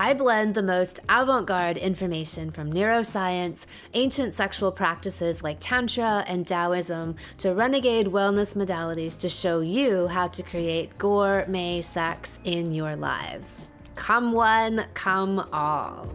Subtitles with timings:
[0.00, 6.46] I blend the most avant garde information from neuroscience, ancient sexual practices like Tantra and
[6.46, 12.94] Taoism, to renegade wellness modalities to show you how to create gourmet sex in your
[12.94, 13.60] lives.
[13.96, 16.08] Come one, come all.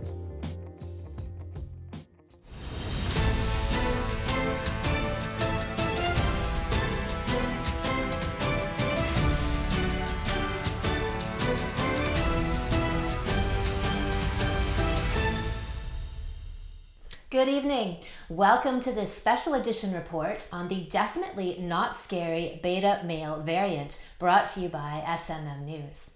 [17.34, 17.98] Good evening.
[18.30, 24.46] Welcome to this special edition report on the definitely not scary beta male variant brought
[24.50, 26.12] to you by SMM News.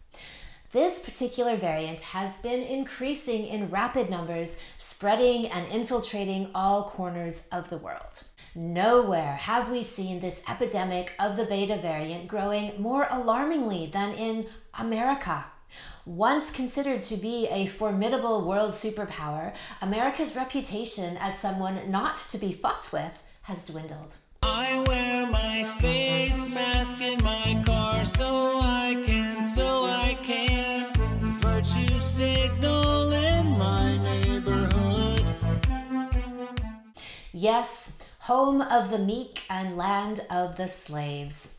[0.69, 7.72] This particular variant has been increasing in rapid numbers, spreading and infiltrating all corners of
[7.72, 8.22] the world.
[8.53, 14.45] Nowhere have we seen this epidemic of the beta variant growing more alarmingly than in
[14.78, 15.45] America.
[16.05, 22.51] Once considered to be a formidable world superpower, America's reputation as someone not to be
[22.51, 24.17] fucked with has dwindled.
[24.41, 30.93] I wear my face mask in my car so I can, so I can
[31.35, 35.25] virtue signal in my neighborhood.
[37.33, 41.56] Yes, home of the meek and land of the slaves.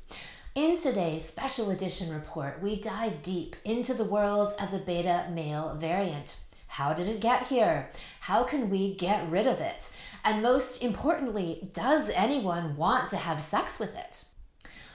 [0.59, 5.77] In today's special edition report, we dive deep into the world of the beta male
[5.77, 6.35] variant.
[6.67, 7.91] How did it get here?
[8.23, 9.93] How can we get rid of it?
[10.25, 14.25] And most importantly, does anyone want to have sex with it?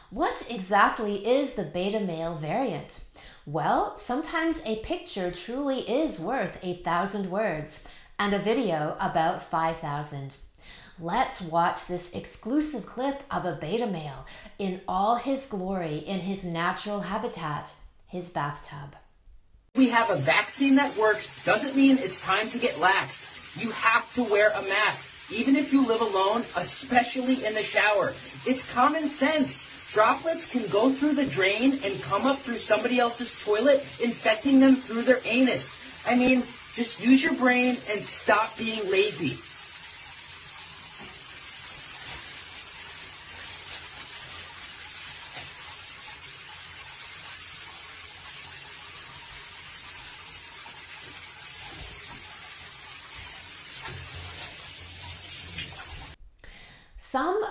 [0.09, 3.05] What exactly is the beta male variant?
[3.45, 7.87] Well, sometimes a picture truly is worth a thousand words,
[8.19, 10.35] and a video about 5,000.
[10.99, 14.27] Let's watch this exclusive clip of a beta male
[14.59, 17.73] in all his glory in his natural habitat,
[18.07, 18.95] his bathtub.
[19.75, 23.59] We have a vaccine that works doesn't mean it's time to get laxed.
[23.59, 28.13] You have to wear a mask, even if you live alone, especially in the shower.
[28.45, 29.67] It's common sense.
[29.91, 34.75] Droplets can go through the drain and come up through somebody else's toilet, infecting them
[34.75, 35.79] through their anus.
[36.05, 36.43] I mean,
[36.73, 39.39] just use your brain and stop being lazy.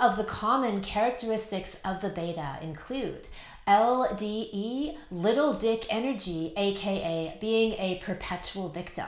[0.02, 3.28] Of the common characteristics of the beta include
[3.68, 9.06] LDE, little dick energy, aka being a perpetual victim.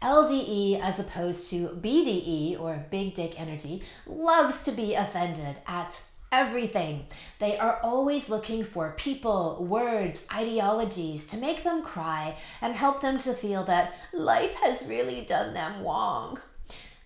[0.00, 6.02] LDE, as opposed to BDE, or big dick energy, loves to be offended at
[6.32, 7.04] everything.
[7.38, 13.18] They are always looking for people, words, ideologies to make them cry and help them
[13.18, 16.38] to feel that life has really done them wrong.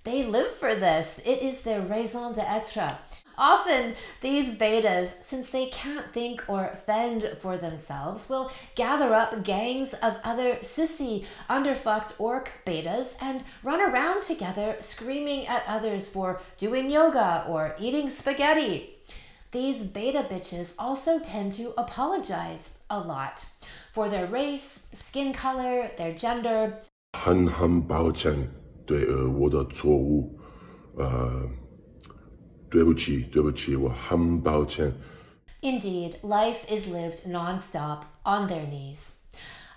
[0.09, 1.21] They live for this.
[1.23, 2.97] It is their raison d'etre.
[3.37, 9.93] Often, these betas, since they can't think or fend for themselves, will gather up gangs
[9.93, 16.91] of other sissy, underfucked orc betas and run around together screaming at others for doing
[16.91, 18.97] yoga or eating spaghetti.
[19.51, 23.45] These beta bitches also tend to apologize a lot
[23.93, 26.79] for their race, skin color, their gender.
[27.15, 28.58] Han Ham Bao Chen.
[28.88, 30.38] 对呃我的错误，
[30.98, 31.50] 呃，
[32.70, 34.94] 对不起，对不起，我很抱歉。
[35.62, 39.12] Indeed, life is lived nonstop on their knees.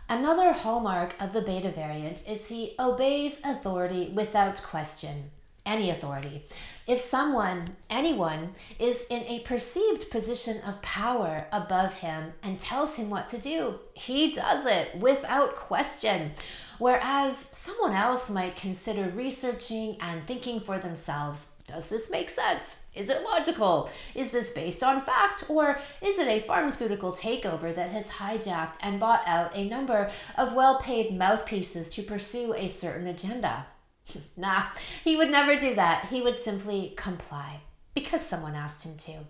[0.08, 5.30] Another hallmark of the beta variant is he obeys authority without question.
[5.65, 6.43] Any authority.
[6.87, 8.49] If someone, anyone,
[8.79, 13.79] is in a perceived position of power above him and tells him what to do,
[13.93, 16.31] he does it without question.
[16.79, 22.85] Whereas someone else might consider researching and thinking for themselves does this make sense?
[22.95, 23.89] Is it logical?
[24.13, 25.45] Is this based on fact?
[25.47, 30.53] Or is it a pharmaceutical takeover that has hijacked and bought out a number of
[30.53, 33.67] well paid mouthpieces to pursue a certain agenda?
[34.37, 34.63] nah,
[35.03, 36.07] he would never do that.
[36.09, 37.61] He would simply comply
[37.93, 39.25] because someone asked him to.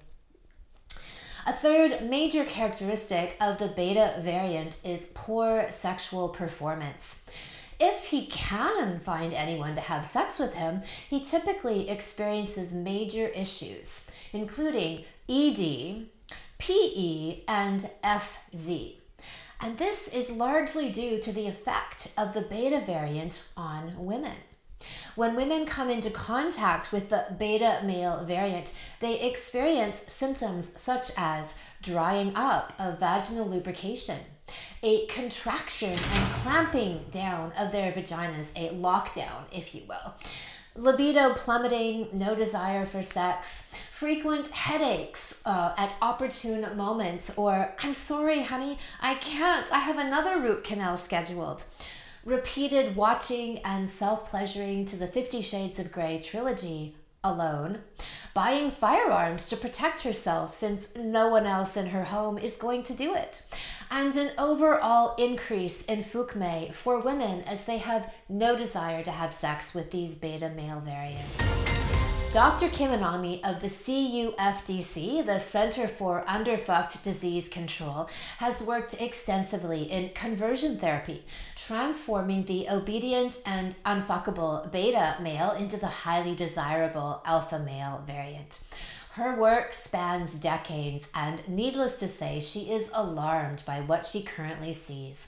[1.48, 7.25] A third major characteristic of the beta variant is poor sexual performance.
[7.80, 14.07] if he can find anyone to have sex with him, he typically experiences major issues,
[14.31, 16.06] including ED,
[16.60, 18.98] PE, and FZ.
[19.60, 24.38] And this is largely due to the effect of the beta variant on women.
[25.16, 31.56] When women come into contact with the beta male variant, they experience symptoms such as
[31.81, 34.19] drying up of vaginal lubrication,
[34.81, 40.16] a contraction and clamping down of their vaginas, a lockdown, if you will,
[40.75, 48.44] libido plummeting, no desire for sex, frequent headaches uh, at opportune moments, or I'm sorry,
[48.44, 51.66] honey, I can't, I have another root canal scheduled.
[52.26, 57.80] Repeated watching and self pleasuring to the Fifty Shades of Grey trilogy alone,
[58.36, 62.96] buying firearms to protect herself since no one else in her home is going to
[62.96, 63.42] do it,
[63.90, 69.34] and an overall increase in fukme for women as they have no desire to have
[69.34, 71.81] sex with these beta male variants.
[72.33, 72.69] Dr.
[72.69, 78.07] Kim Anami of the CUFDC, the Center for Underfucked Disease Control,
[78.38, 81.25] has worked extensively in conversion therapy,
[81.57, 88.62] transforming the obedient and unfuckable beta male into the highly desirable alpha male variant.
[89.16, 94.72] Her work spans decades, and needless to say, she is alarmed by what she currently
[94.72, 95.27] sees.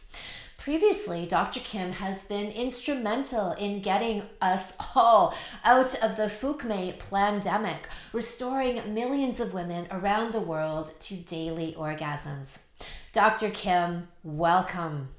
[0.64, 1.60] Previously, Dr.
[1.60, 9.42] Kim has been instrumental in getting us all out of the Fukme pandemic, restoring millions
[9.42, 12.64] of women around the world to daily orgasms.
[13.12, 13.50] Dr.
[13.50, 15.10] Kim, welcome.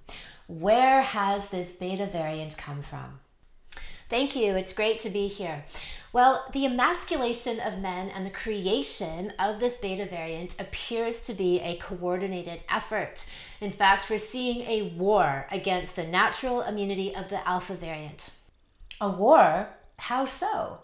[0.47, 3.21] Where has this beta variant come from?
[4.09, 4.55] Thank you.
[4.55, 5.67] It's great to be here.
[6.15, 11.59] Well, the emasculation of men and the creation of this beta variant appears to be
[11.61, 13.27] a coordinated effort.
[13.61, 18.31] In fact, we're seeing a war against the natural immunity of the alpha variant.
[19.01, 19.71] A war?
[19.99, 20.84] How so?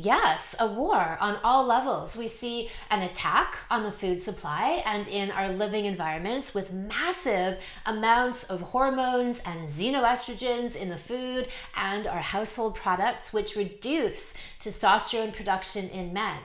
[0.00, 2.16] Yes, a war on all levels.
[2.16, 7.58] We see an attack on the food supply and in our living environments with massive
[7.84, 15.34] amounts of hormones and xenoestrogens in the food and our household products, which reduce testosterone
[15.34, 16.38] production in men.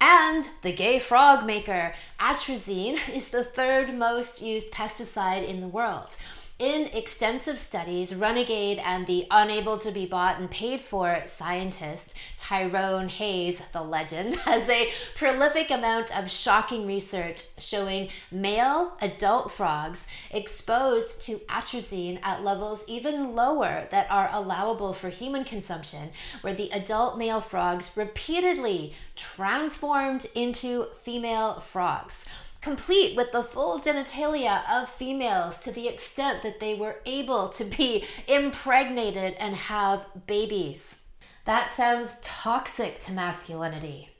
[0.00, 6.16] And the gay frog maker, atrazine, is the third most used pesticide in the world.
[6.62, 13.08] In extensive studies, Renegade and the unable to be bought and paid for scientist Tyrone
[13.08, 21.20] Hayes, the legend, has a prolific amount of shocking research showing male adult frogs exposed
[21.22, 26.10] to atrazine at levels even lower that are allowable for human consumption,
[26.42, 32.24] where the adult male frogs repeatedly transformed into female frogs
[32.62, 37.64] complete with the full genitalia of females to the extent that they were able to
[37.64, 41.02] be impregnated and have babies.
[41.44, 44.10] That sounds toxic to masculinity.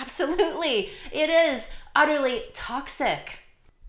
[0.00, 3.40] Absolutely, it is utterly toxic.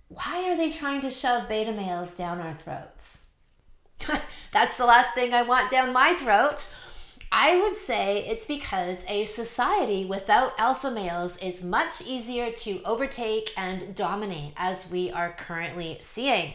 [0.09, 3.25] Why are they trying to shove beta males down our throats?
[4.51, 6.75] That's the last thing I want down my throat.
[7.31, 13.51] I would say it's because a society without alpha males is much easier to overtake
[13.57, 16.53] and dominate, as we are currently seeing.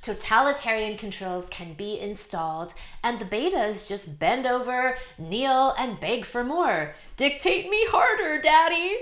[0.00, 2.74] Totalitarian controls can be installed,
[3.04, 6.94] and the betas just bend over, kneel, and beg for more.
[7.16, 8.96] Dictate me harder, daddy!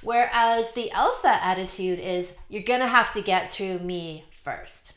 [0.00, 4.96] Whereas the alpha attitude is, you're gonna have to get through me first.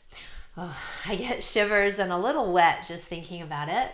[0.56, 3.92] Oh, I get shivers and a little wet just thinking about it.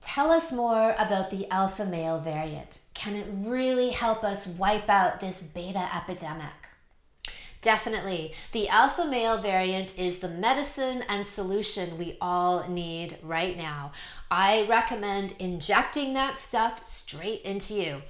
[0.00, 2.80] Tell us more about the alpha male variant.
[2.94, 6.68] Can it really help us wipe out this beta epidemic?
[7.60, 8.32] Definitely.
[8.52, 13.90] The alpha male variant is the medicine and solution we all need right now.
[14.30, 18.02] I recommend injecting that stuff straight into you.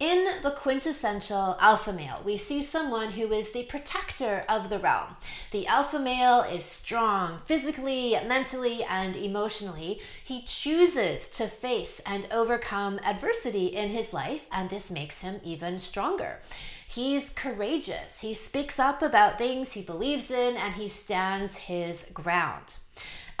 [0.00, 5.16] In the quintessential alpha male, we see someone who is the protector of the realm.
[5.50, 10.00] The alpha male is strong physically, mentally, and emotionally.
[10.24, 15.78] He chooses to face and overcome adversity in his life, and this makes him even
[15.78, 16.40] stronger.
[16.88, 18.22] He's courageous.
[18.22, 22.78] He speaks up about things he believes in and he stands his ground.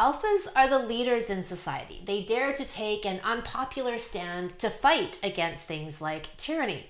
[0.00, 2.00] Alphas are the leaders in society.
[2.02, 6.86] They dare to take an unpopular stand to fight against things like tyranny.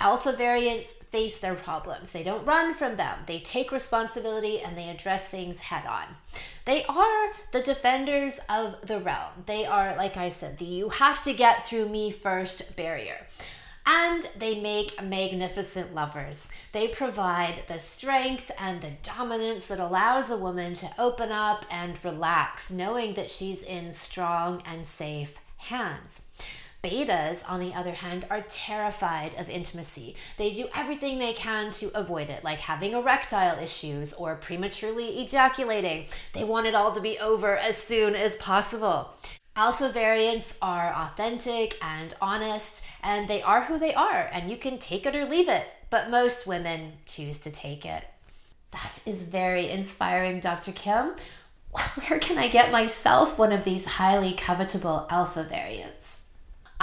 [0.00, 2.10] Alpha variants face their problems.
[2.10, 3.20] They don't run from them.
[3.26, 6.16] They take responsibility and they address things head on.
[6.64, 9.44] They are the defenders of the realm.
[9.46, 13.24] They are, like I said, the you have to get through me first barrier.
[13.84, 16.50] And they make magnificent lovers.
[16.72, 22.02] They provide the strength and the dominance that allows a woman to open up and
[22.04, 26.22] relax, knowing that she's in strong and safe hands.
[26.82, 30.16] Betas, on the other hand, are terrified of intimacy.
[30.36, 36.06] They do everything they can to avoid it, like having erectile issues or prematurely ejaculating.
[36.32, 39.14] They want it all to be over as soon as possible.
[39.54, 44.78] Alpha variants are authentic and honest, and they are who they are, and you can
[44.78, 48.06] take it or leave it, but most women choose to take it.
[48.70, 50.72] That is very inspiring, Dr.
[50.72, 51.12] Kim.
[52.06, 56.21] Where can I get myself one of these highly covetable alpha variants?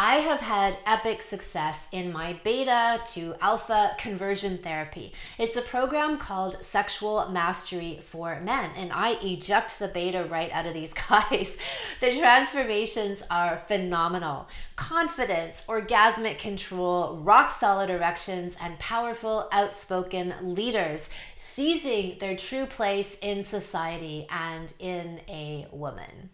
[0.01, 5.11] I have had epic success in my beta to alpha conversion therapy.
[5.37, 10.65] It's a program called Sexual Mastery for Men, and I eject the beta right out
[10.65, 11.57] of these guys.
[11.99, 22.17] the transformations are phenomenal confidence, orgasmic control, rock solid erections, and powerful, outspoken leaders seizing
[22.19, 26.29] their true place in society and in a woman.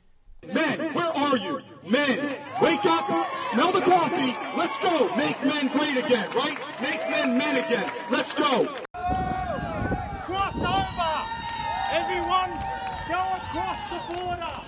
[0.54, 1.62] Men, where are you?
[1.88, 5.16] Men, wake up, smell the coffee, let's go.
[5.16, 6.58] Make men great again, right?
[6.82, 7.90] Make men men again.
[8.10, 8.66] Let's go.
[10.24, 11.16] Cross over!
[11.92, 12.52] Everyone,
[13.08, 14.62] go across the border!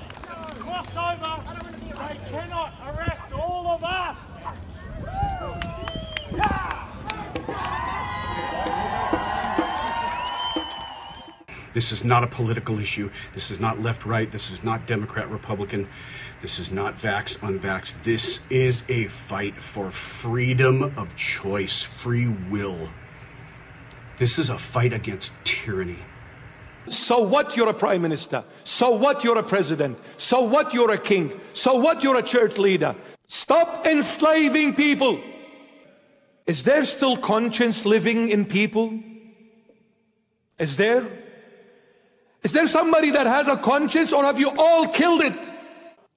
[0.60, 1.44] Cross over!
[1.90, 4.27] They cannot arrest all of us!
[11.78, 13.12] This is not a political issue.
[13.36, 14.32] This is not left right.
[14.32, 15.88] This is not Democrat Republican.
[16.42, 17.94] This is not vax unvax.
[18.04, 22.90] This is a fight for freedom of choice, free will.
[24.18, 26.00] This is a fight against tyranny.
[26.88, 28.44] So what you're a prime minister?
[28.64, 30.00] So what you're a president?
[30.18, 31.40] So what you're a king?
[31.54, 32.96] So what you're a church leader?
[33.28, 35.20] Stop enslaving people.
[36.48, 39.00] Is there still conscience living in people?
[40.58, 41.06] Is there?
[42.48, 45.38] Is there somebody that has a conscience or have you all killed it?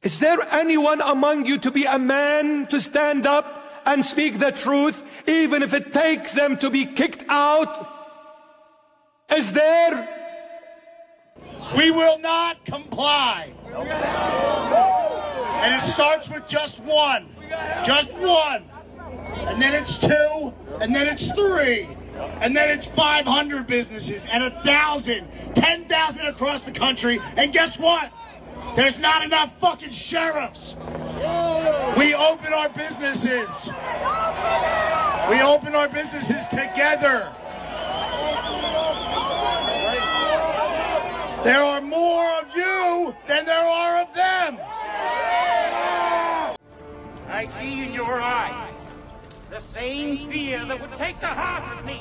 [0.05, 4.53] Is there anyone among you to be a man to stand up and speak the
[4.53, 7.73] truth even if it takes them to be kicked out?
[9.29, 10.09] Is there?
[11.77, 13.51] We will not comply.
[15.65, 17.27] And it starts with just one.
[17.83, 18.63] Just one.
[19.49, 20.55] And then it's two.
[20.81, 21.89] And then it's three.
[22.41, 27.21] And then it's 500 businesses and a thousand, 10,000 across the country.
[27.37, 28.13] And guess what?
[28.77, 30.77] There's not enough fucking sheriffs.
[31.97, 33.71] We open our businesses.
[35.29, 37.33] We open our businesses together.
[41.45, 44.59] There are more of you than there are of them.
[47.29, 48.60] I see in your eyes
[49.51, 52.01] the same fear that would take the heart of me.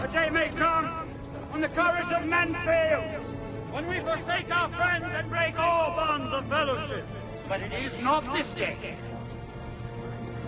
[0.00, 0.84] A day may come
[1.50, 3.24] when the courage of men fails,
[3.72, 7.06] when we forsake our friends and break all bonds of fellowship.
[7.48, 8.98] But it is not this day.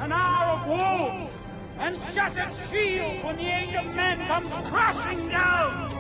[0.01, 1.33] An hour of wolves
[1.79, 5.91] and shattered shields when the age of men comes crashing down.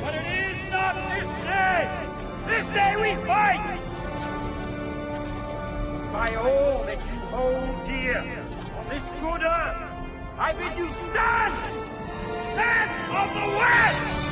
[0.00, 1.90] But it is not this day.
[2.46, 3.71] This day we fight.
[6.22, 8.18] By all that you hold dear.
[8.78, 9.82] On this good earth,
[10.38, 11.54] I bid you stand,
[12.54, 14.31] men of the West!